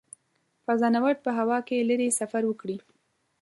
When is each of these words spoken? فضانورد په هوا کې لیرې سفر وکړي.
فضانورد 0.65 1.17
په 1.25 1.31
هوا 1.39 1.59
کې 1.67 1.85
لیرې 1.89 2.09
سفر 2.19 2.41
وکړي. 2.47 2.77